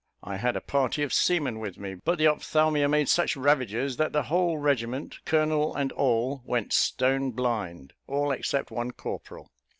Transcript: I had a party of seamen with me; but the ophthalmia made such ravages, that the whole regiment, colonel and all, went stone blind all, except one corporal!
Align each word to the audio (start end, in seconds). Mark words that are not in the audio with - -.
I 0.23 0.37
had 0.37 0.55
a 0.55 0.61
party 0.61 1.03
of 1.03 1.13
seamen 1.13 1.59
with 1.59 1.77
me; 1.77 1.93
but 1.93 2.17
the 2.17 2.25
ophthalmia 2.25 2.89
made 2.89 3.07
such 3.07 3.35
ravages, 3.37 3.97
that 3.97 4.13
the 4.13 4.23
whole 4.23 4.57
regiment, 4.57 5.19
colonel 5.25 5.75
and 5.75 5.91
all, 5.91 6.41
went 6.43 6.73
stone 6.73 7.29
blind 7.29 7.93
all, 8.07 8.31
except 8.31 8.71
one 8.71 8.89
corporal! 8.93 9.51